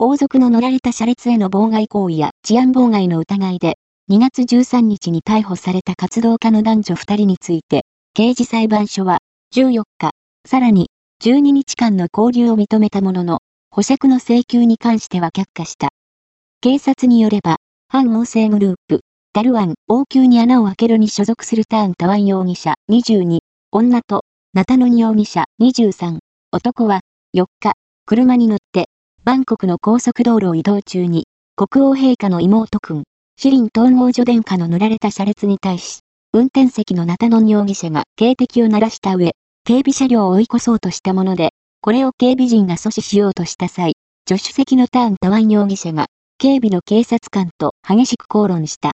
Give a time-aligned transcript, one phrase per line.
[0.00, 7.84] 王族の乗られた車列への妨害行為や治安妨害の疑いで、2月13日に逮捕された活動家の男女2人について、
[8.14, 9.18] 刑事裁判所は、
[9.52, 10.12] 14日、
[10.46, 10.88] さらに、
[11.24, 13.40] 12日間の交留を認めたものの、
[13.72, 15.88] 保釈の請求に関しては却下した。
[16.60, 17.56] 警察によれば、
[17.88, 19.00] 反王政グループ、
[19.32, 23.40] ダルワン、王宮に穴を開けるに所属するターン・タワン容疑者22、
[23.72, 24.22] 女と、
[24.54, 26.18] ナタノニ容疑者23、
[26.52, 27.00] 男は、
[27.36, 27.72] 4日、
[28.06, 28.88] 車に乗って、
[29.28, 33.02] バンコクの高速道路を移動中に、国王陛下の妹君、
[33.36, 35.98] シリン統合所殿下の塗られた車列に対し、
[36.32, 39.32] 運転席のナタノン容疑者が警笛を鳴らした上、
[39.64, 41.50] 警備車両を追い越そうとしたもので、
[41.82, 46.06] これを警備陣が阻止しようとした際、助手席のターン・タワン容疑者が、
[46.38, 48.86] 警備の警察官と激しく口論した。